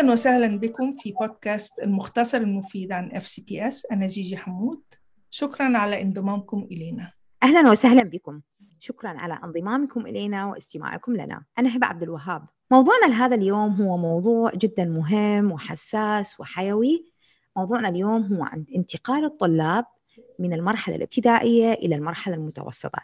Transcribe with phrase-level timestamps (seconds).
[0.00, 4.82] أهلا وسهلا بكم في بودكاست المختصر المفيد عن FCPS أنا جيجي حمود.
[5.30, 7.12] شكرا على انضمامكم إلينا.
[7.42, 8.40] أهلا وسهلا بكم.
[8.78, 11.44] شكرا على انضمامكم إلينا واستماعكم لنا.
[11.58, 12.46] أنا هبة عبد الوهاب.
[12.70, 17.12] موضوعنا لهذا اليوم هو موضوع جدا مهم وحساس وحيوي.
[17.56, 19.84] موضوعنا اليوم هو عن انتقال الطلاب
[20.38, 23.00] من المرحلة الابتدائية إلى المرحلة المتوسطة.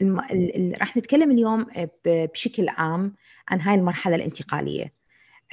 [0.00, 0.20] الم...
[0.20, 0.76] ال...
[0.80, 1.66] راح نتكلم اليوم
[2.06, 3.14] بشكل عام
[3.48, 4.84] عن هاي المرحلة الانتقالية.
[4.84, 5.03] آه،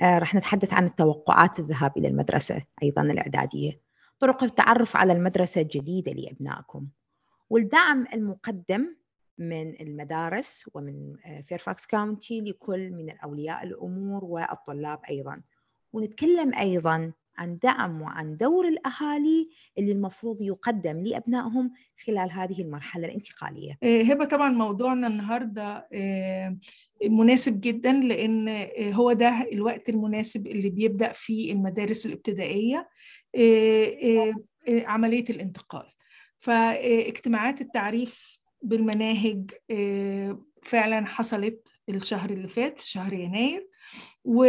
[0.02, 3.82] راح نتحدث عن التوقعات الذهاب إلى المدرسة أيضا الإعدادية.
[4.20, 6.88] طرق التعرف على المدرسة الجديدة لأبنائكم.
[7.50, 8.96] والدعم المقدم
[9.38, 11.16] من المدارس ومن
[11.48, 15.42] Fairfax County لكل من أولياء الأمور والطلاب أيضا.
[15.94, 21.72] ونتكلم أيضا عن دعم وعن دور الأهالي اللي المفروض يقدم لأبنائهم
[22.06, 23.78] خلال هذه المرحلة الانتقالية.
[23.84, 26.58] آه، هبة طبعا موضوعنا النهاردة آه،
[27.06, 32.90] مناسب جدا لأن آه، هو ده الوقت المناسب اللي بيبدأ فيه المدارس الابتدائية
[34.68, 35.86] عملية الانتقال.
[36.38, 39.52] فاجتماعات التعريف بالمناهج
[40.64, 43.68] فعلا حصلت الشهر اللي فات في شهر يناير
[44.26, 44.44] و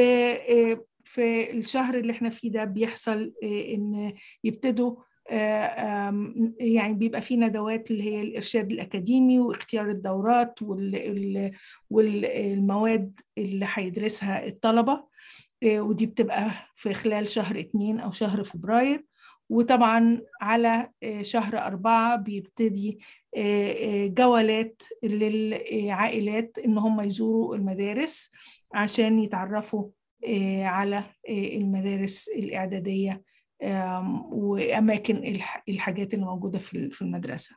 [1.13, 4.13] في الشهر اللي إحنا فيه ده بيحصل آه، إن
[4.45, 4.97] يبتدوا
[5.31, 6.15] آه،
[6.61, 10.59] يعني بيبقى في ندوات اللي هي الإرشاد الأكاديمي واختيار الدورات
[11.91, 15.05] والمواد اللي هيدرسها الطلبة
[15.63, 19.05] آه، ودي بتبقى في خلال شهر اتنين أو شهر فبراير.
[19.51, 20.91] وطبعا على
[21.23, 22.99] شهر أربعة بيبتدي
[24.09, 28.31] جولات للعائلات إن هم يزوروا المدارس
[28.75, 29.89] عشان يتعرفوا
[30.65, 30.97] على
[31.29, 33.23] آه، المدارس الإعدادية
[34.33, 35.37] وأماكن
[35.69, 37.57] الحاجات اللي موجودة في المدرسة.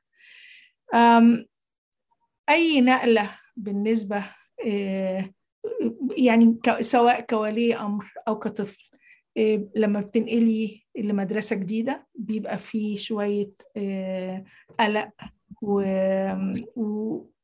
[2.49, 4.25] أي نقلة بالنسبة
[4.67, 5.29] آه،
[6.17, 8.89] يعني سواء كولي أمر أو كطفل
[9.75, 13.51] لما بتنقلي لمدرسة جديدة بيبقى فيه شوية
[14.79, 15.11] قلق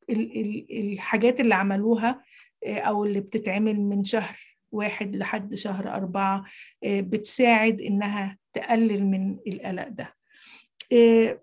[0.10, 2.24] والحاجات اللي عملوها
[2.66, 4.38] أو اللي بتتعمل من شهر
[4.72, 6.46] واحد لحد شهر أربعة
[6.84, 10.16] آه، بتساعد إنها تقلل من القلق ده.
[10.94, 11.42] آه،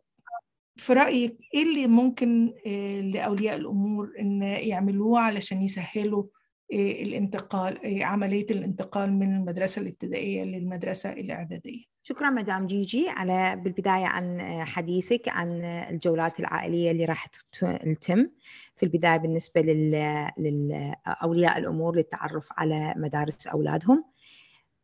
[0.76, 6.24] في رأيك إيه اللي ممكن آه، لأولياء الأمور إن يعملوه علشان يسهلوا
[6.72, 15.28] الانتقال عملية الانتقال من المدرسة الابتدائية للمدرسة الإعدادية؟ شكرا مدام جيجي على بالبداية عن حديثك
[15.28, 18.30] عن الجولات العائلية اللي راح تتم
[18.76, 24.04] في البداية بالنسبة لأولياء الأمور للتعرف على مدارس أولادهم.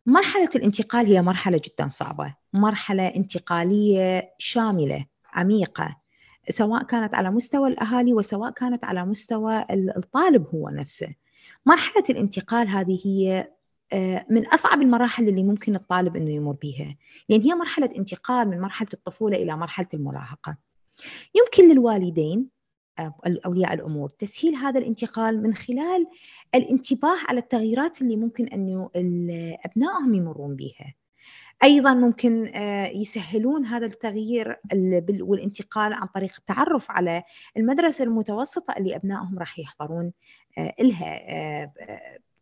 [0.06, 2.34] مرحلة الانتقال هي مرحلة جدا صعبة.
[2.52, 5.96] مرحلة انتقالية شاملة عميقة
[6.48, 11.14] سواء كانت على مستوى الأهالي وسواء كانت على مستوى الطالب هو نفسه.
[11.66, 13.48] مرحلة الانتقال هذه هي
[14.31, 16.97] من أصعب المراحل اللي ممكن الطالب أنه يمر بها
[17.28, 20.56] لأن هي مرحلة انتقال من مرحلة الطفولة إلى مرحلة المراهقة.
[21.34, 22.49] يمكن للوالدين
[22.99, 23.15] آه،
[23.47, 26.06] أولياء الأمور تسهيل هذا الانتقال من خلال
[26.54, 28.88] الانتباه على التغييرات اللي ممكن أن
[29.65, 30.94] أبنائهم يمرون بها
[31.62, 34.60] أيضا ممكن آه، يسهلون هذا التغيير
[35.21, 37.22] والانتقال عن طريق التعرف على
[37.56, 40.12] المدرسة المتوسطة اللي أبنائهم راح يحضرون
[40.81, 41.72] لها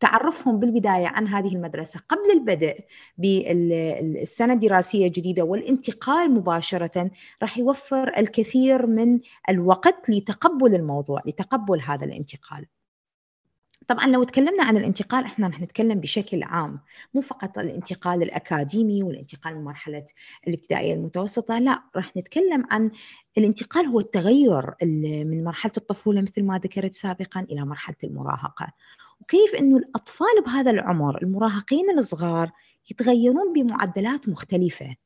[0.03, 2.85] تعرفهم بالبداية عن هذه المدرسة قبل البدء
[3.19, 7.11] بالسنة الدراسية الجديدة والانتقال مباشرة
[7.43, 12.67] راح يوفر الكثير من الوقت لتقبل الموضوع لتقبل هذا الانتقال.
[13.89, 16.81] طبعا لو تكلمنا عن الانتقال إحنا رح نتكلم بشكل عام
[17.15, 20.05] مو فقط الانتقال الأكاديمي والانتقال من مرحله
[20.49, 22.91] الابتدائية المتوسطة لا رح نتكلم عن
[23.39, 24.75] الانتقال هو التغير
[25.25, 28.73] من مرحلة الطفولة مثل ما ذكرت سابقا إلى مرحلة المراهقة
[29.32, 32.50] وكيف إنه الأطفال بهذا العمر المراهقين الصغار
[32.91, 34.97] يتغيرون بمعدلات مختلفة.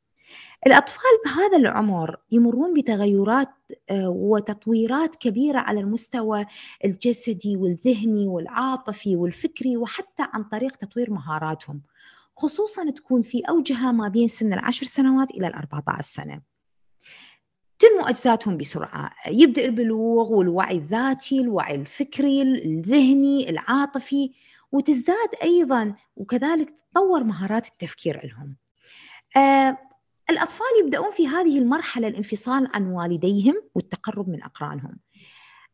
[0.67, 3.47] الأطفال بهذا العمر يمرون بتغيرات
[3.89, 6.45] آه، وتطويرات كبيرة على المستوى
[6.85, 11.81] الجسدي والذهني والعاطفي والفكري وحتى عن طريق تطوير مهاراتهم
[12.37, 16.41] خصوصا تكون في أوجها ما بين سن العشر سنوات إلى الأربعة عشر سنة.
[17.79, 19.11] تنمو أجسادهم بسرعة.
[19.27, 24.31] يبدأ البلوغ والوعي الذاتي الوعي الفكري الذهني العاطفي
[24.71, 28.55] وتزداد أيضا وكذلك تتطور مهارات التفكير لهم.
[29.37, 29.77] آه
[30.29, 34.99] الأطفال يبدأون في هذه المرحلة الانفصال عن والديهم والتقرب من أقرانهم.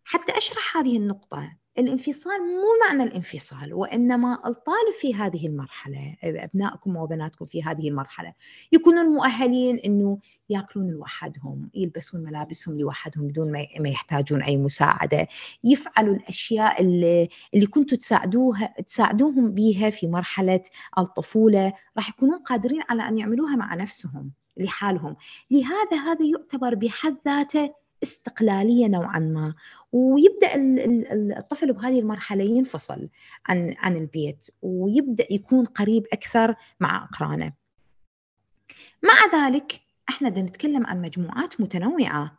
[0.05, 7.45] حتى أشرح هذه النقطة الانفصال مو معنى الانفصال وإنما الطالب في هذه المرحلة أبنائكم وبناتكم
[7.45, 8.33] في هذه المرحلة
[8.71, 15.27] يكونون مؤهلين إنه يأكلون لوحدهم يلبسون ملابسهم لوحدهم بدون ما يحتاجون أي مساعدة
[15.63, 20.63] يفعلوا الأشياء اللي, اللي كنتوا تساعدوها تساعدوهم بها في مرحلة
[20.97, 25.15] الطفولة راح يكونون قادرين على أن يعملوها مع نفسهم لحالهم.
[25.51, 29.55] لهذا هذا يعتبر بحد ذاته استقلالية نوعا ما.
[29.91, 30.49] ويبدأ
[31.37, 33.09] الطفل بهذه المرحلة ينفصل
[33.45, 37.53] عن عن البيت ويبدأ يكون قريب أكثر مع أقرانه.
[39.03, 42.37] مع ذلك إحنا بدنا نتكلم عن مجموعات متنوعة.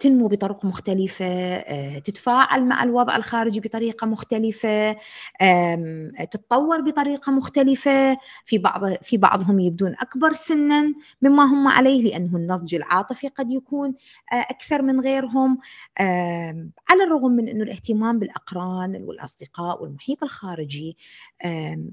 [0.00, 4.96] تنمو بطرق مختلفة آه، تتفاعل مع الوضع الخارجي بطريقة مختلفة
[6.30, 8.16] تتطور بطريقة مختلفة.
[8.44, 13.94] في بعض في بعضهم يبدون أكبر سنا مما هم عليه لأنه النضج العاطفي قد يكون
[14.32, 15.58] آه، أكثر من غيرهم.
[16.88, 20.96] على الرغم من أنه الاهتمام بالأقران والأصدقاء والمحيط الخارجي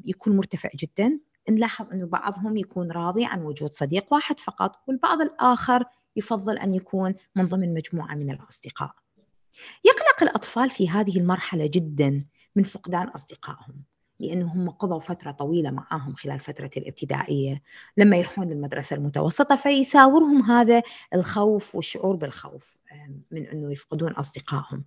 [0.05, 1.19] يكون مرتفع جدا
[1.49, 5.83] نلاحظ أنه بعضهم يكون راضي عن وجود صديق واحد فقط والبعض الآخر
[6.15, 8.91] يفضل أن يكون من ضمن مجموعة من الأصدقاء.
[9.85, 12.25] يقلق الأطفال في هذه المرحلة جدا
[12.56, 13.83] من فقدان أصدقائهم
[14.19, 17.61] لأنهم قضوا فترة طويلة معهم خلال فترة الابتدائية.
[17.97, 20.81] لما يروحون للمدرسة المتوسطة فيساورهم هذا
[21.13, 22.77] الخوف والشعور بالخوف
[23.31, 24.83] من أنه يفقدون أصدقائهم.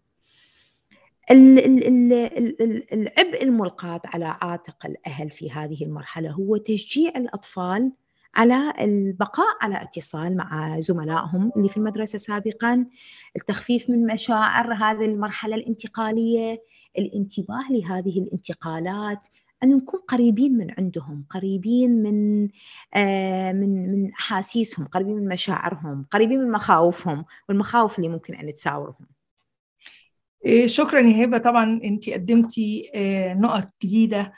[2.92, 7.92] العبء الملقاة على عاتق الأهل في هذه المرحلة هو تشجيع الأطفال
[8.34, 12.86] على البقاء على اتصال مع زملائهم اللي في المدرسة سابقا
[13.36, 16.62] التخفيف من مشاعر هذه المرحلة الانتقالية
[16.98, 19.26] الانتباه لهذه الانتقالات
[19.62, 22.48] أن نكون قريبين من عندهم قريبين من
[22.94, 29.06] آه من من أحاسيسهم قريبين من مشاعرهم قريبين من مخاوفهم والمخاوف اللي ممكن أن تساورهم
[30.44, 31.38] إيه، شكرا يا هبة.
[31.38, 34.32] طبعا انت قدمتي آه، نقط جديدة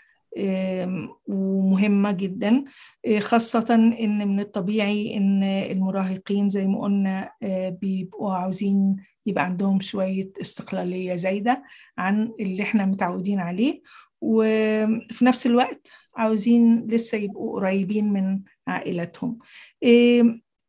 [1.28, 2.64] ومهمة جدا
[3.06, 8.96] آه، خاصة إن من الطبيعي إن المراهقين زي ما قلنا آه، بيبقوا عاوزين
[9.26, 11.64] يبقى عندهم شوية استقلالية زايدة
[11.98, 13.82] عن اللي إحنا متعودين عليه
[14.20, 19.38] وفي نفس الوقت عاوزين لسه يبقوا قريبين من عائلتهم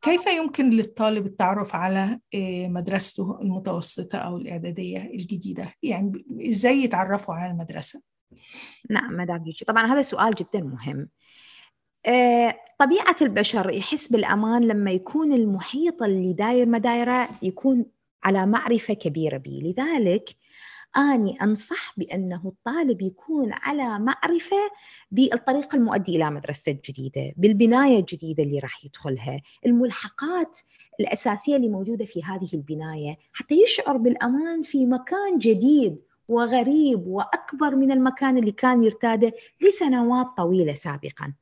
[0.01, 2.19] كيف يمكن للطالب التعرف على
[2.67, 8.01] مدرسته المتوسطة أو الإعدادية الجديدة؟ يعني إزاي يتعرفوا على المدرسة؟
[8.89, 11.09] نعم مدام جيجي طبعا هذا سؤال جدا مهم.
[12.05, 17.85] آه، طبيعة البشر يحس بالأمان لما يكون المحيط اللي داير مدايره يكون
[18.23, 20.35] على معرفة كبيرة به لذلك
[20.97, 24.71] أني أنصح بأنه الطالب يكون على معرفة
[25.11, 30.59] بالطريق المؤدي إلى مدرسة الجديدة بالبناية الجديدة اللي راح يدخلها الملحقات
[30.99, 37.92] الأساسية اللي موجودة في هذه البناية حتى يشعر بالأمان في مكان جديد وغريب وأكبر من
[37.92, 41.33] المكان اللي كان يرتاده لسنوات طويلة سابقا.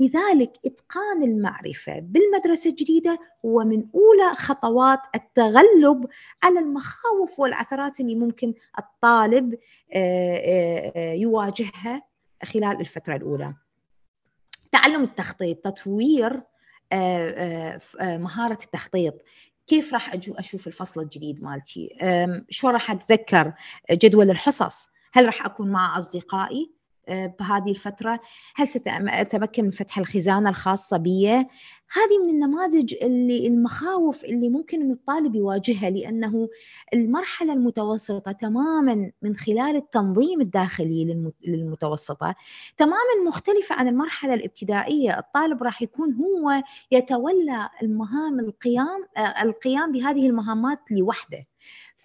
[0.00, 6.06] لذلك إتقان المعرفة بالمدرسة الجديدة هو من أولى خطوات التغلب
[6.42, 9.58] على المخاوف والعثرات اللي ممكن الطالب
[10.96, 12.02] يواجهها
[12.44, 13.54] خلال الفترة الأولى.
[14.72, 16.42] تعلم التخطيط، تطوير
[18.02, 19.14] مهارة التخطيط
[19.68, 21.88] كيف راح أشوف الفصل الجديد مالتي؟
[22.50, 23.52] شو راح أتذكر؟
[23.92, 24.88] جدول الحصص.
[25.12, 26.77] هل راح أكون مع أصدقائي؟
[27.08, 28.20] بهذه الفترة.
[28.54, 31.46] هل سأتمكن من فتح الخزانة الخاصة بي؟
[31.92, 36.48] هذه من النماذج اللي المخاوف اللي ممكن أن الطالب يواجهها لأنه
[36.94, 42.34] المرحلة المتوسطة تماما من خلال التنظيم الداخلي للمتوسطة
[42.76, 45.18] تماما مختلفة عن المرحلة الابتدائية.
[45.18, 51.44] الطالب راح يكون هو يتولى المهام القيام آه، القيام بهذه المهامات لوحده.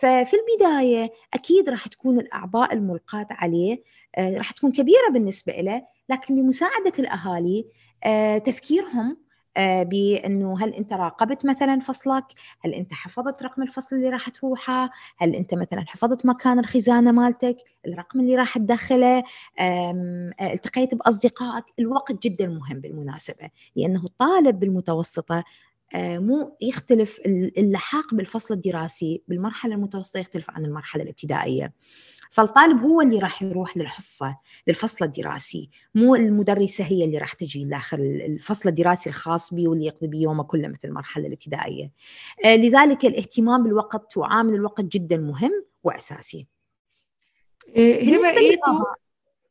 [0.03, 3.83] ففي البداية أكيد راح تكون الأعباء الملقاة عليه
[4.17, 7.65] آه، راح تكون كبيرة بالنسبة له لكن بمساعدة الأهالي
[8.03, 9.17] آه، تفكيرهم
[9.57, 12.23] آه، بأنه هل أنت راقبت مثلا فصلك؟
[12.61, 17.57] هل أنت حفظت رقم الفصل اللي راح تروحه؟ هل أنت مثلا حفظت مكان الخزانة مالتك؟
[17.87, 19.23] الرقم اللي راح تدخله؟
[20.41, 25.43] التقيت بأصدقائك؟ الوقت جدا مهم بالمناسبة لأنه الطالب بالمتوسطة
[25.95, 27.19] مو يختلف
[27.57, 31.73] اللحاق بالفصل الدراسي بالمرحلة المتوسطة يختلف عن المرحلة الابتدائية.
[32.29, 34.37] فالطالب هو اللي راح يروح للحصة
[34.67, 35.69] للفصل الدراسي.
[35.95, 40.43] مو المدرسة هي اللي راح تجي داخل الفصل الدراسي الخاص به واللي يقضي به يومه
[40.43, 41.91] كله مثل المرحلة الابتدائية.
[42.45, 46.47] آه، لذلك الاهتمام بالوقت وعامل الوقت جدا مهم وأساسي.
[47.75, 48.57] إيه، هبة إيه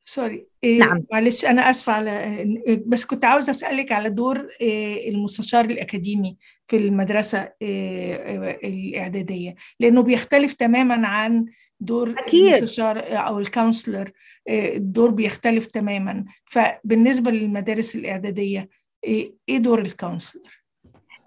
[0.04, 0.46] sorry.
[0.64, 1.04] إيه نعم.
[1.12, 2.44] معلش أنا آسفة على
[2.86, 10.52] بس كنت عاوزة أسألك على دور إيه المستشار الأكاديمي في المدرسة إيه الإعدادية لأنه بيختلف
[10.52, 11.46] تماما عن
[11.80, 12.54] دور أكيد.
[12.54, 14.12] المستشار أو ال counselor
[14.50, 16.24] الدور بيختلف تماما.
[16.44, 18.68] فبالنسبة للمدارس الإعدادية
[19.04, 20.62] إيه دور ال counselor؟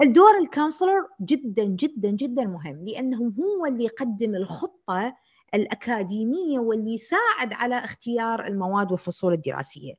[0.01, 5.15] الدور ال counselor جدا جدا جدا مهم لأنه هو اللي يقدم الخطة
[5.53, 9.93] الأكاديمية واللي يساعد على اختيار المواد والفصول الدراسية.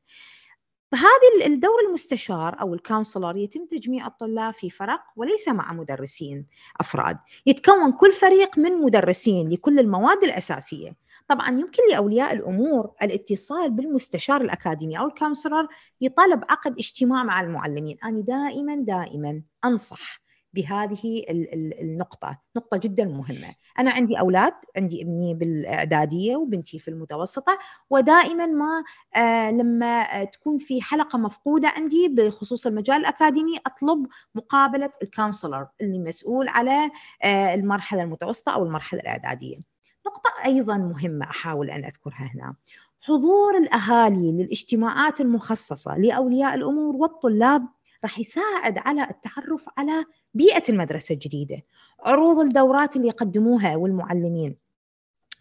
[0.93, 6.47] فهذه الدور المستشار أو ال counselor يتم تجميع الطلاب في فرق وليس مع مدرسين
[6.81, 7.19] أفراد.
[7.47, 10.97] يتكون كل فريق من مدرسين لكل المواد الأساسية.
[11.29, 15.69] طبعا يمكن لأولياء الأمور الاتصال بالمستشار الأكاديمي أو ال counselor
[16.01, 17.97] لطلب عقد اجتماع مع المعلمين.
[18.05, 20.26] أنا دائما دائما أنصح
[20.57, 21.25] بهذه
[21.83, 22.39] النقطة.
[22.57, 23.55] نقطة جدا مهمة.
[23.79, 27.59] أنا عندي أولاد عندي ابني بالإعدادية وبنتي في المتوسطة
[27.91, 28.85] ودائما ما
[29.17, 36.49] آه لما تكون في حلقة مفقودة عندي بخصوص المجال الأكاديمي أطلب مقابلة الكونسلر اللي مسؤول
[36.49, 36.91] على
[37.23, 39.57] آه المرحلة المتوسطة أو المرحلة الإعدادية.
[40.07, 42.55] نقطة أيضا مهمة أحاول أن أذكرها هنا.
[43.01, 47.69] حضور الأهالي للاجتماعات المخصصة لأولياء الأمور والطلاب
[48.07, 51.63] راح يساعد على التعرف على بيئة المدرسة الجديدة
[52.01, 54.57] عروض الدورات اللي يقدموها والمعلمين.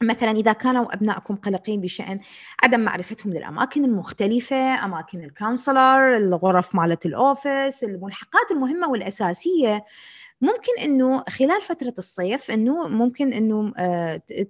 [0.02, 2.20] مثلا إذا كانوا أبنائكم قلقين بشأن
[2.64, 9.86] عدم معرفتهم للأماكن المختلفة أماكن ال counselor الغرف مالت ال office الملحقات المهمة والأساسية
[10.46, 13.74] ممكن إنه خلال فترة الصيف إنه ممكن إنه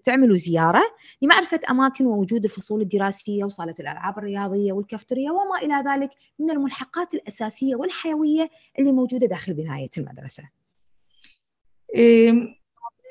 [0.03, 0.83] تعملوا زيارة
[1.21, 6.09] لمعرفة أماكن ووجود الفصول الدراسية وصالة الألعاب الرياضية والكافتريا وما إلى ذلك
[6.39, 8.49] من الملحقات الأساسية والحيوية
[8.79, 10.43] اللي موجودة داخل بناية المدرسة.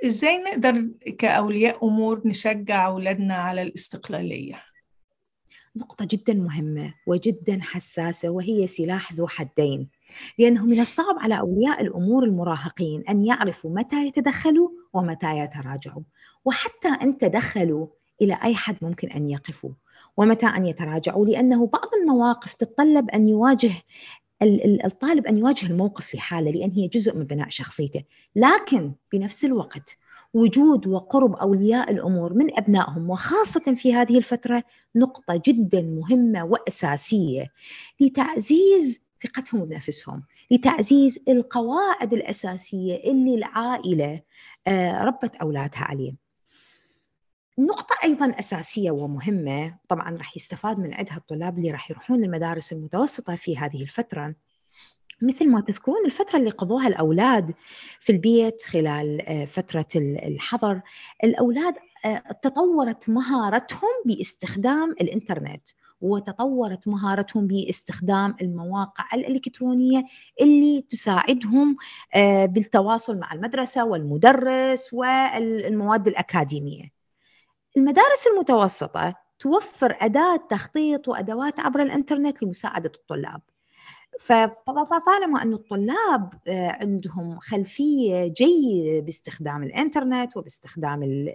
[0.04, 0.88] إزاي نقدر
[1.18, 4.62] كأولياء أمور نشجع أولادنا على الاستقلالية؟
[5.76, 9.90] نقطة جدا مهمة وجدا حساسة وهي سلاح ذو حدين
[10.38, 16.02] لأنه من الصعب على أولياء الأمور المراهقين أن يعرفوا متى يتدخلوا ومتى يتراجعوا.
[16.44, 17.86] وحتى أن تدخلوا
[18.22, 19.70] إلى أي حد ممكن أن يقفوا؟
[20.16, 23.72] ومتى أن يتراجعوا؟ لأنه بعض المواقف تتطلب أن يواجه
[24.84, 28.02] الطالب أن يواجه الموقف لحاله لأن هي جزء من بناء شخصيته.
[28.36, 29.96] لكن بنفس الوقت
[30.34, 34.62] وجود وقرب أولياء الأمور من أبنائهم وخاصة في هذه الفترة
[34.96, 37.52] نقطة جدا مهمة وأساسية
[38.00, 44.20] لتعزيز ثقتهم بنفسهم لتعزيز القواعد الأساسية اللي العائلة
[45.06, 46.14] ربت أولادها عليه.
[47.58, 53.36] نقطة أيضا أساسية ومهمة طبعا راح يستفاد من عندها الطلاب اللي راح يروحون للمدارس المتوسطة
[53.36, 54.34] في هذه الفترة.
[55.22, 57.54] مثل ما تذكرون الفترة اللي قضوها الأولاد
[58.00, 60.80] في البيت خلال فترة الحظر
[61.24, 61.74] الأولاد
[62.42, 65.68] تطورت مهارتهم باستخدام الإنترنت.
[66.00, 70.04] وتطورت مهارتهم باستخدام المواقع الإلكترونية
[70.40, 71.76] اللي تساعدهم
[72.44, 76.92] بالتواصل مع المدرسة والمدرس والمواد الأكاديمية.
[77.76, 83.40] المدارس المتوسطة توفر أداة تخطيط وأدوات عبر الإنترنت لمساعدة الطلاب.
[84.20, 91.28] فطالما أن الطلاب عندهم خلفية جيدة باستخدام الإنترنت وباستخدام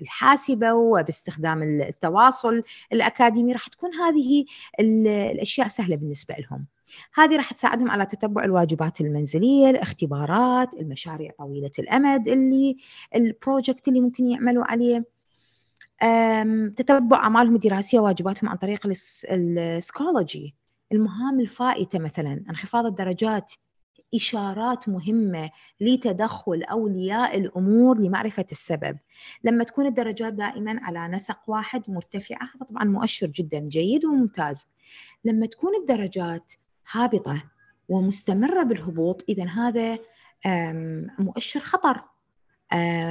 [0.00, 4.44] الحاسبة وباستخدام التواصل الأكاديمي راح تكون هذه
[4.80, 6.66] الأشياء سهلة بالنسبة لهم.
[7.14, 12.76] هذه راح تساعدهم على تتبع الواجبات المنزلية الاختبارات المشاريع طويلة الأمد اللي
[13.14, 15.04] ال project اللي ممكن يعملوا عليه.
[16.76, 18.86] تتبع أعمالهم الدراسية وواجباتهم عن طريق
[19.30, 20.54] ال Schoology
[20.92, 23.52] المهام الفائتة مثلا انخفاض الدرجات
[24.14, 25.50] إشارات مهمة
[25.80, 28.98] لتدخل أولياء الأمور لمعرفة السبب.
[29.44, 34.66] لما تكون الدرجات دائما على نسق واحد مرتفعة هذا طبعا مؤشر جدا جيد وممتاز.
[35.24, 36.52] لما تكون الدرجات
[36.90, 37.42] هابطة
[37.88, 39.98] ومستمرة بالهبوط إذا هذا
[41.18, 42.04] مؤشر خطر.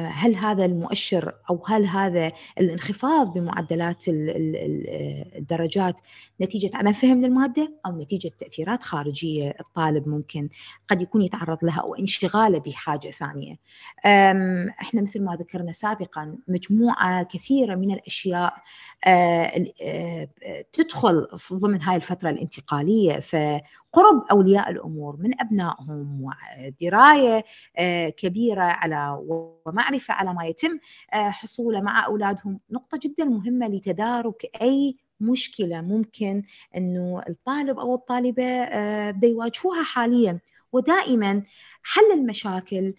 [0.08, 6.02] هل هذا المؤشر أو هل هذا الانخفاض بمعدلات الدرجات
[6.42, 10.50] نتيجة عدم فهم للمادة أو نتيجة تأثيرات خارجية الطالب ممكن
[10.88, 13.56] قد يكون يتعرض لها أو انشغاله بحاجة ثانية.
[14.82, 18.54] إحنا مثل ما ذكرنا سابقا مجموعة كثيرة من الأشياء
[20.74, 23.20] تدخل ضمن هاي الفترة الانتقالية
[23.96, 27.46] فقرب أولياء الأمور من أبنائهم ودراية
[28.10, 30.80] كبيرة على ومعرفة على ما يتم
[31.14, 32.60] حصوله مع أولادهم.
[32.72, 36.44] نقطة جدا مهمة لتدارك أي مشكلة ممكن
[36.78, 38.66] أنه الطالب أو الطالبة
[39.12, 40.40] بده يواجهوها حاليا.
[40.74, 41.44] ودائما
[41.84, 42.94] حل المشاكل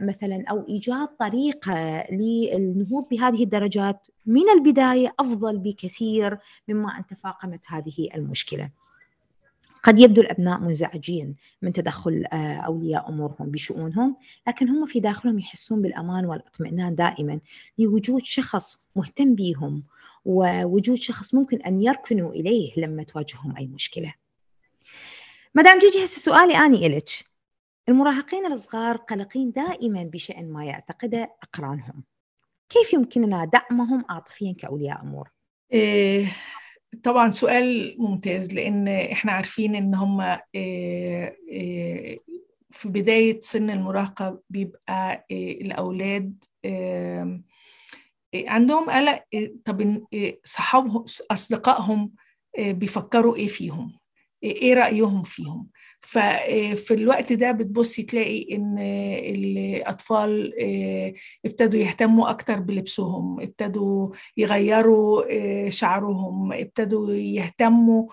[0.00, 8.08] مثلا أو إيجاد طريقة للنهوض بهذه الدرجات من البداية أفضل بكثير مما أن تفاقمت هذه
[8.14, 8.70] المشكلة.
[9.82, 12.24] قد يبدو الأبناء منزعجين من تدخل
[12.66, 14.16] أولياء أمورهم بشؤونهم
[14.48, 17.40] لكن هم في داخلهم يحسون بالأمان والاطمئنان دائما
[17.78, 19.82] لوجود شخص مهتم بهم
[20.24, 24.14] ووجود شخص ممكن أن يركنوا إليه لما تواجههم أي مشكلة.
[25.54, 27.10] مدام جيجي هسه سؤالي أني إلك.
[27.88, 32.04] المراهقين الصغار قلقين دائما بشأن ما يعتقده أقرانهم.
[32.68, 35.30] كيف يمكننا دعمهم عاطفيا كأولياء أمور؟
[35.72, 36.26] إيه
[37.02, 40.20] طبعا سؤال ممتاز لأن إحنا عارفين إن هم
[40.54, 42.18] إيه إيه
[42.70, 46.44] في بداية سن المراهقة بيبقى الأولاد
[48.34, 49.24] عندهم قلق
[49.64, 50.04] طب
[50.44, 52.12] صحابهم أصدقائهم
[52.58, 53.98] بيفكروا إيه فيهم؟
[54.42, 55.68] إيه رأيهم فيهم؟
[56.02, 58.78] ففي الوقت ده بتبصي تلاقي إن
[59.34, 60.52] الأطفال
[61.44, 65.22] ابتدوا يهتموا أكتر بلبسهم ابتدوا يغيروا
[65.70, 68.06] شعرهم ابتدوا يهتموا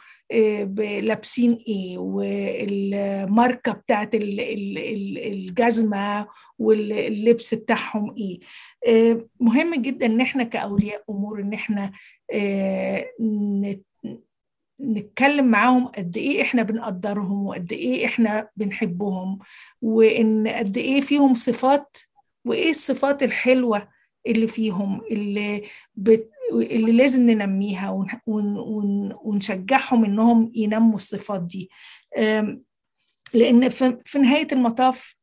[0.64, 4.10] بلابسين إيه والماركة بتاعت
[5.26, 6.28] الجزمة
[6.60, 8.40] واللبس بتاعهم إيه.
[9.40, 11.92] مهم جدا إن إحنا كأولياء أمور إن إحنا
[14.82, 19.40] نتكلم معاهم قد إيه إحنا بنقدرهم وقد إيه إحنا بنحبهم
[19.82, 21.98] وإن قد إيه فيهم صفات
[22.46, 23.88] وإيه الصفات الحلوة
[24.28, 25.64] اللي فيهم اللي
[25.96, 26.30] بت...
[26.54, 28.08] اللي لازم ننميها ون...
[28.28, 29.14] ون...
[29.24, 31.70] ونشجعهم إنهم ينموا الصفات دي.
[33.34, 33.70] لأن
[34.06, 35.16] في نهاية المطاف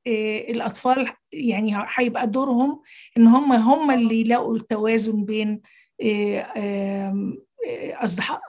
[0.48, 2.82] الأطفال يعني هيبقى دورهم
[3.16, 5.60] إن هم هم اللي يلاقوا التوازن بين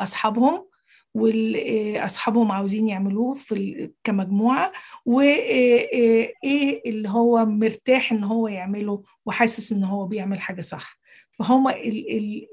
[0.02, 0.68] أصحابهم
[1.17, 4.71] واصحابهم عاوزين يعملوه في كمجموعة
[5.05, 10.97] وايه اللي هو مرتاح إن هو يعمله وحاسس إن هو بيعمل حاجة صح.
[11.31, 11.67] فهم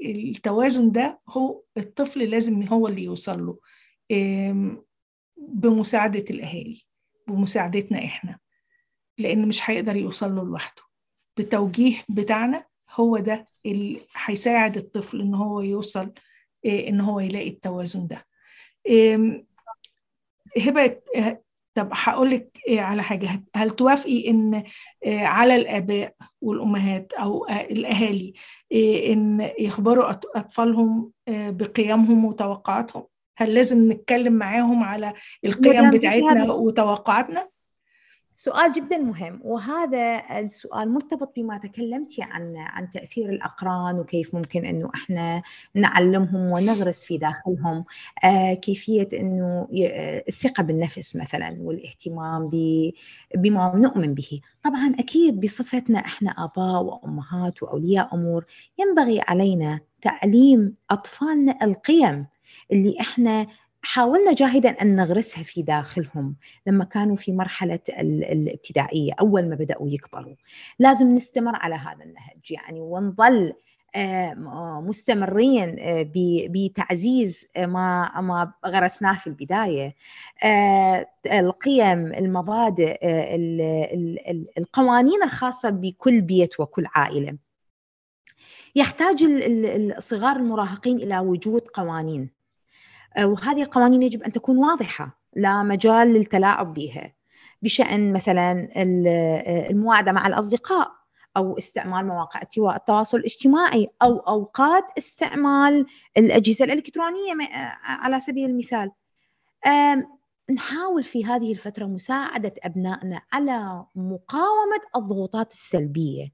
[0.05, 3.59] التوازن ده هو الطفل لازم هو اللي يوصل له
[5.37, 6.83] بمساعدة الأهالي
[7.29, 8.39] بمساعدتنا إحنا
[9.19, 10.83] لأن مش هيقدر يوصل له لوحده.
[11.37, 16.13] بالتوجيه بتاعنا هو ده اللي هيساعد الطفل إن هو يوصل
[16.67, 18.27] إن هو يلاقي التوازن ده.
[20.59, 20.97] هبة
[21.75, 23.43] طب هقول لك على حاجة.
[23.57, 24.63] هل توافقي إن
[25.07, 28.33] على الآباء والأمهات أو الأهالي
[29.13, 33.07] إن يخبروا أطفالهم بقيمهم وتوقعاتهم؟
[33.39, 35.13] هل لازم نتكلم معاهم على
[35.45, 37.47] القيم بتاعتنا وتوقعاتنا؟
[38.37, 44.91] سؤال جدا مهم وهذا السؤال مرتبط بما تكلمتي عن عن تأثير الأقران وكيف ممكن إنه
[44.95, 45.43] إحنا
[45.75, 47.85] نعلمهم ونغرس في داخلهم
[48.25, 49.69] آه كيفية إنه
[50.29, 52.51] الثقة بالنفس مثلا والاهتمام
[53.37, 54.41] بما نؤمن به.
[54.63, 58.45] طبعا أكيد بصفتنا إحنا آباء وأمهات وأولياء أمور
[58.79, 62.27] ينبغي علينا تعليم أطفالنا القيم
[62.73, 63.47] اللي إحنا
[63.85, 70.35] حاولنا جاهدا أن نغرسها في داخلهم لما كانوا في مرحلة الابتدائية أول ما بدأوا يكبروا.
[70.79, 72.51] لازم نستمر على هذا النهج.
[72.51, 73.53] يعني ونظل
[74.89, 75.77] مستمرين
[76.51, 79.95] بتعزيز ما ما غرسناه في البداية.
[81.27, 82.99] القيم المبادئ
[84.59, 87.37] القوانين الخاصة بكل بيت وكل عائلة.
[88.75, 89.23] يحتاج
[89.97, 92.34] الصغار المراهقين إلى وجود قوانين.
[93.19, 97.15] وهذه القوانين يجب أن تكون واضحة لا مجال للتلاعب بها.
[97.63, 98.69] بشأن مثلا
[99.71, 100.91] المواعدة مع الأصدقاء
[101.37, 102.41] أو استعمال مواقع
[102.77, 107.35] التواصل الاجتماعي أو أوقات استعمال الأجهزة الإلكترونية
[107.85, 108.91] على سبيل المثال.
[110.51, 116.33] نحاول في هذه الفترة مساعدة أبنائنا على مقاومة الضغوطات السلبية.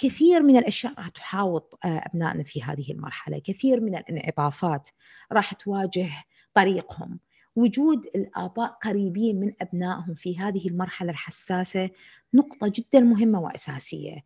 [0.00, 4.88] كثير من الأشياء راح تحاوط أبنائنا في هذه المرحلة، كثير من الانعطافات
[5.32, 6.10] راح تواجه
[6.54, 7.20] طريقهم،
[7.56, 11.90] وجود الآباء قريبين من أبنائهم في هذه المرحلة الحساسة
[12.34, 14.24] نقطة جدا مهمة وأساسية.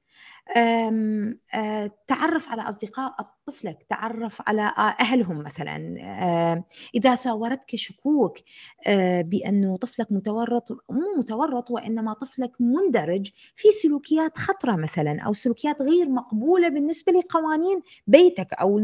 [0.56, 1.38] أم
[2.06, 3.14] تعرف على أصدقاء
[3.46, 5.76] طفلك، تعرف على أهلهم مثلا،
[6.94, 8.38] إذا ساورتك شكوك
[9.20, 16.08] بانه طفلك متورط مو متورط وإنما طفلك مندرج في سلوكيات خطرة مثلا أو سلوكيات غير
[16.08, 18.80] مقبولة بالنسبة لقوانين بيتك أو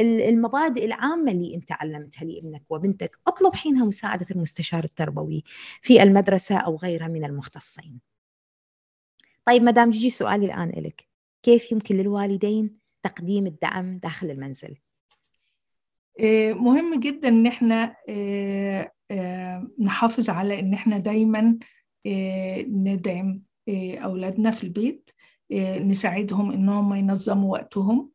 [0.00, 5.44] للمبادئ العامة اللي أنت علمتها لابنك وبنتك، أطلب حينها مساعدة المستشار التربوي
[5.82, 8.11] في المدرسة أو غيرها من المختصين.
[9.44, 11.04] طيب مدام جيجي سؤالي الآن لك
[11.42, 14.76] كيف يمكن للوالدين تقديم الدعم داخل المنزل؟
[16.54, 17.96] مهم جدا إن إحنا
[19.78, 21.58] نحافظ على إن إحنا دايما
[22.68, 23.42] ندعم
[24.04, 25.10] أولادنا في البيت
[25.80, 28.10] نساعدهم إن هم ينظموا وقتهم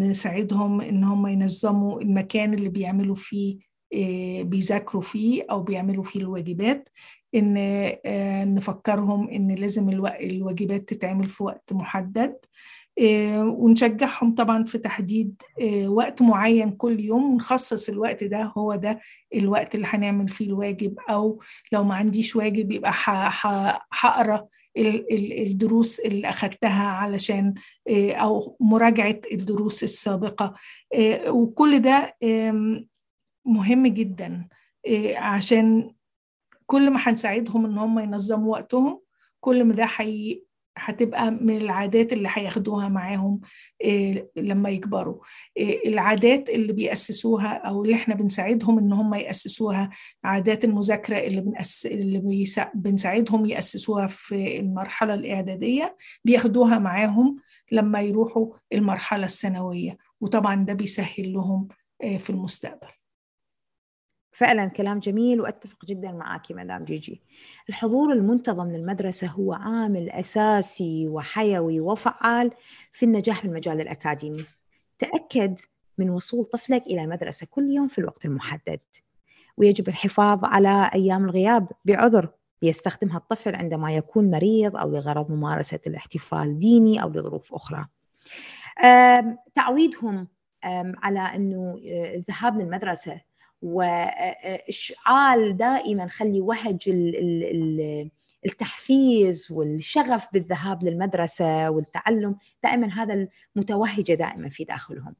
[0.00, 3.58] نساعدهم إن هم ينظموا المكان اللي بيعملوا فيه
[4.42, 6.88] بيذاكروا فيه أو بيعملوا فيه الواجبات
[7.34, 7.54] إن
[8.54, 9.88] نفكرهم إن لازم
[10.20, 12.36] الواجبات تتعمل في وقت محدد
[13.38, 15.42] ونشجعهم طبعا في تحديد
[15.86, 19.00] وقت معين كل يوم ونخصص الوقت ده هو ده
[19.34, 21.40] الوقت اللي هنعمل فيه الواجب أو
[21.72, 22.92] لو ما عنديش واجب يبقى
[23.92, 27.54] هقرأ الدروس اللي أخدتها علشان
[27.90, 30.54] أو مراجعة الدروس السابقة
[31.28, 32.16] وكل ده
[33.44, 34.48] مهم جدا
[35.16, 35.94] عشان
[36.66, 39.00] كل ما هنساعدهم إن هم ينظموا وقتهم
[39.40, 40.44] كل ما ده حي...
[40.78, 43.40] هتبقى من العادات اللي هياخدوها معاهم
[44.36, 45.20] لما يكبروا.
[45.86, 49.90] العادات اللي بيأسسوها أو اللي إحنا بنساعدهم إن هم يأسسوها
[50.24, 51.86] عادات المذاكرة اللي, بنأس...
[51.86, 52.70] اللي بيسا...
[52.74, 57.36] بنساعدهم يأسسوها في المرحلة الإعدادية بياخدوها معاهم
[57.72, 59.96] لما يروحوا المرحلة الثانوية.
[60.20, 61.68] وطبعا ده بيسهل لهم
[62.18, 62.88] في المستقبل.
[64.40, 67.22] فعلا كلام جميل وأتفق جدا معك مدام جيجي.
[67.68, 72.50] الحضور المنتظم للمدرسة هو عامل أساسي وحيوي وفعال
[72.92, 74.44] في النجاح في المجال الأكاديمي.
[74.98, 75.58] تأكد
[75.98, 78.80] من وصول طفلك إلى المدرسة كل يوم في الوقت المحدد.
[79.56, 82.28] ويجب الحفاظ على أيام الغياب بعذر
[82.62, 87.86] يستخدمها الطفل عندما يكون مريض أو لغرض ممارسة الاحتفال ديني أو لظروف أخرى.
[89.54, 90.28] تعويدهم
[91.02, 93.29] على أنه الذهاب للمدرسة
[93.62, 96.90] واشعال دائما خلي وهج
[98.46, 105.14] التحفيز والشغف بالذهاب للمدرسة والتعلم دائما هذا المتوهجة دائما في داخلهم.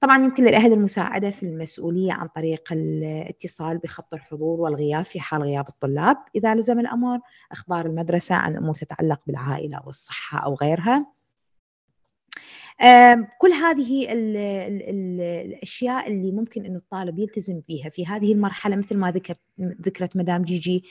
[0.00, 5.68] طبعا يمكن للأهل المساعدة في المسؤولية عن طريق الاتصال بخط الحضور والغياب في حال غياب
[5.68, 7.20] الطلاب إذا لزم الأمر،
[7.52, 11.15] أخبار المدرسة عن أمور تتعلق بالعائلة والصحة أو غيرها.
[13.38, 18.76] كل هذه ال ال ال الأشياء اللي ممكن إنه الطالب يلتزم فيها في هذه المرحلة
[18.76, 20.84] مثل ما ذكرت ذكرت مدام جيجي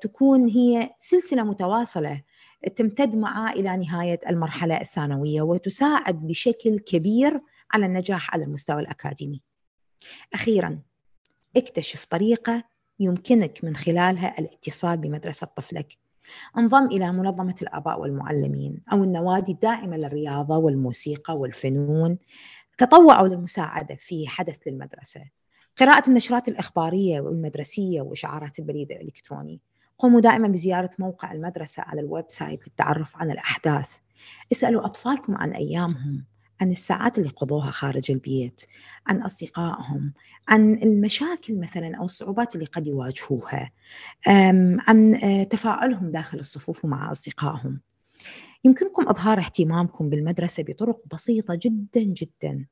[0.00, 2.22] تكون هي سلسلة متواصلة
[2.76, 7.40] تمتد معه إلى نهاية المرحلة الثانوية وتساعد بشكل كبير
[7.72, 9.42] على النجاح على المستوى الأكاديمي.
[10.34, 10.78] أخيرا
[11.56, 12.64] اكتشف طريقة
[13.00, 15.98] يمكنك من خلالها الاتصال بمدرسة طفلك
[16.58, 22.18] انضم إلى منظمة الآباء والمعلمين أو النوادي الداعمة للرياضة والموسيقى والفنون.
[22.78, 25.24] تطوعوا للمساعدة في حدث للمدرسة
[25.76, 29.60] قراءة النشرات الإخبارية والمدرسية وإشعارات البريد الإلكتروني.
[29.98, 33.90] قوموا دائما بزيارة موقع المدرسة على ال website للتعرف عن الأحداث.
[34.52, 36.24] اسألوا أطفالكم عن أيامهم.
[36.60, 38.60] عن الساعات اللي قضوها خارج البيت
[39.06, 40.12] عن أصدقائهم
[40.48, 43.70] عن المشاكل مثلا أو الصعوبات اللي قد يواجهوها
[44.88, 45.18] عن
[45.50, 47.80] تفاعلهم داخل الصفوف ومع أصدقائهم.
[48.64, 52.66] يمكنكم إظهار اهتمامكم بالمدرسة بطرق بسيطة جدا جدا.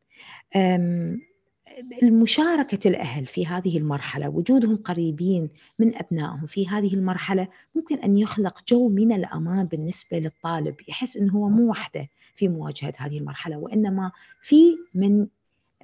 [2.03, 8.63] المشاركة الأهل في هذه المرحلة وجودهم قريبين من أبنائهم في هذه المرحلة ممكن أن يخلق
[8.69, 12.09] جو من الأمان بالنسبة للطالب يحس أنه هو مو وحده.
[12.35, 15.27] في مواجهة هذه المرحلة وإنما في من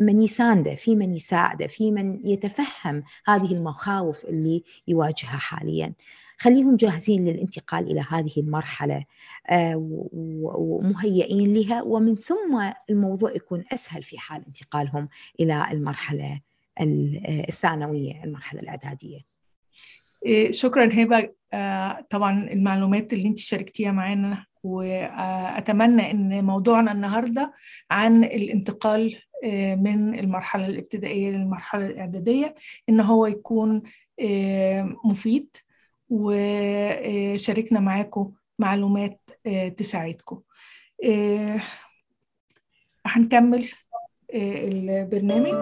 [0.00, 5.92] من يساندة في من يساعده في من يتفهم هذه المخاوف اللي يواجهها حاليا.
[6.38, 9.04] خليهم جاهزين للانتقال إلى هذه المرحلة
[10.22, 15.08] ومهيئين لها ومن ثم الموضوع يكون أسهل في حال انتقالهم
[15.40, 16.40] إلى المرحلة
[17.48, 19.20] الثانوية المرحلة الإعدادية.
[20.50, 21.32] شكرا هبة.
[22.10, 27.52] طبعا المعلومات اللي انت شاركتيها معانا وأتمنى أن موضوعنا النهاردة
[27.90, 29.16] عن الانتقال
[29.76, 32.54] من المرحلة الابتدائية للمرحلة الإعدادية
[32.88, 33.82] إن هو يكون
[35.04, 35.56] مفيد
[36.08, 39.20] وشاركنا معاكم معلومات
[39.76, 40.40] تساعدكم.
[43.06, 43.68] هنكمل
[44.34, 45.54] البرنامج.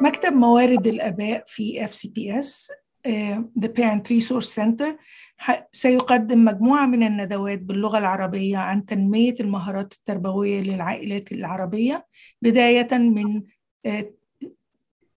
[0.00, 2.72] مكتب موارد الآباء في FCPS
[3.60, 4.96] The Parent Resource Center.
[5.72, 12.06] سيقدم مجموعة من الندوات باللغة العربية عن تنمية المهارات التربوية للعائلات العربية
[12.42, 13.42] بداية من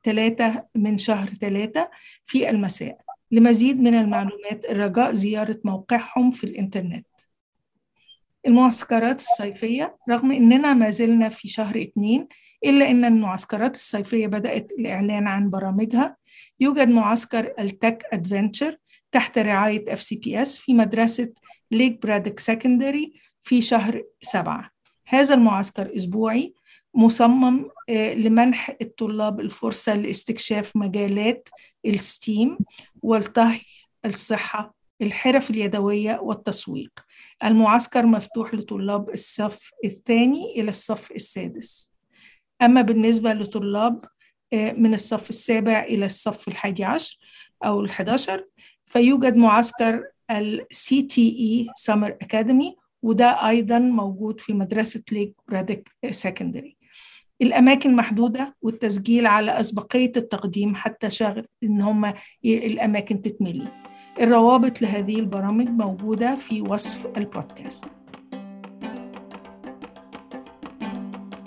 [0.04, 1.89] ثلاثة من شهر ثلاثة
[2.25, 2.97] في المساء.
[3.32, 7.08] لمزيد من المعلومات الرجاء زيارة موقعهم في الإنترنت.
[8.47, 12.28] المعسكرات الصيفية رغم أننا ما زلنا في شهر اثنين
[12.65, 16.17] إلا أن المعسكرات الصيفية بدأت الإعلان عن برامجها.
[16.60, 18.78] يوجد معسكر ال Tech Adventure
[19.12, 21.34] تحت رعاية FCPS في مدرسة
[21.71, 24.72] Lake Braddock Secondary في شهر سبعة.
[25.08, 26.54] هذا المعسكر أسبوعي
[26.93, 31.50] مصمم لمنح الطلاب الفرصة لاستكشاف مجالات
[31.86, 32.58] ال STEAM
[33.02, 33.60] والطهي
[34.06, 36.91] الصحة الحرف اليدوية والتسويق.
[37.43, 41.88] المعسكر مفتوح لطلاب الصف الثاني إلى الصف السادس.
[42.62, 44.06] أما بالنسبة لطلاب
[44.54, 47.17] من الصف السابع إلى الصف الحادي عشر
[47.65, 48.45] أو الحداشر
[48.86, 56.80] فيوجد معسكر ال CTE Summer Academy وده أيضا موجود في مدرسة ليك برادك سكندري
[57.41, 62.13] الأماكن محدودة والتسجيل على أسبقية التقديم حتى شغل إن هم
[62.45, 63.67] الأماكن تتملي.
[64.22, 67.98] الروابط لهذه البرامج موجودة في وصف البودكاست.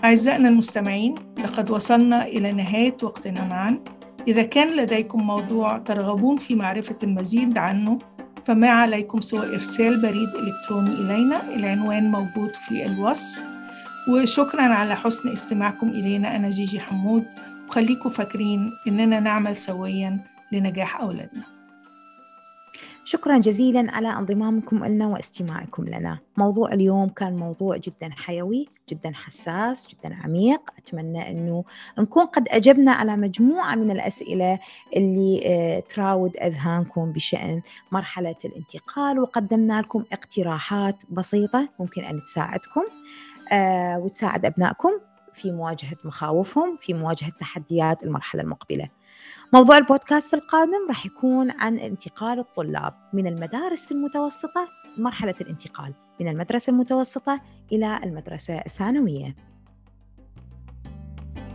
[0.04, 3.78] أعزائنا المستمعين لقد وصلنا إلى نهاية وقتنا معا.
[4.28, 7.98] إذا كان لديكم موضوع ترغبون في معرفة المزيد عنه
[8.44, 11.54] فما عليكم سوى إرسال بريد إلكتروني إلينا.
[11.54, 13.42] العنوان موجود في الوصف.
[14.08, 16.36] وشكرا على حسن استماعكم إلينا.
[16.36, 17.24] أنا جيجي حمود.
[17.68, 20.18] وخليكم فاكرين إننا نعمل سويا
[20.52, 21.51] لنجاح أولادنا.
[23.04, 26.18] شكرا جزيلا على انضمامكم لنا واستماعكم لنا.
[26.36, 30.60] موضوع اليوم كان موضوع جدا حيوي جدا حساس جدا عميق.
[30.78, 31.64] أتمنى أنه
[31.98, 34.58] نكون قد أجبنا على مجموعة من الأسئلة
[34.96, 37.62] اللي تراود أذهانكم بشأن
[37.92, 39.18] مرحلة الانتقال.
[39.18, 42.82] وقدمنا لكم اقتراحات بسيطة ممكن أن تساعدكم
[44.04, 44.90] وتساعد أبنائكم
[45.34, 48.88] في مواجهة مخاوفهم في مواجهة تحديات المرحلة المقبلة.
[49.54, 56.70] موضوع البودكاست القادم راح يكون عن انتقال الطلاب من المدارس المتوسطة مرحلة الانتقال من المدرسة
[56.70, 57.40] المتوسطة
[57.72, 59.34] إلى المدرسة الثانوية.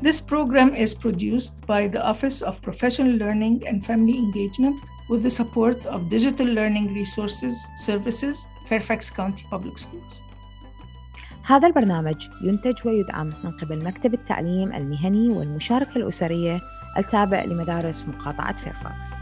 [0.02, 4.78] This program is produced by the Office of Professional Learning and Family Engagement
[5.10, 10.22] with the support of Digital Learning Resources Services, Fairfax County Public Schools.
[11.44, 16.62] هذا البرنامج ينتج ويدعم من قبل مكتب التعليم المهني والمشاركة الأسرية
[16.98, 19.20] التابع لمدارس مقاطعة فيرفاكس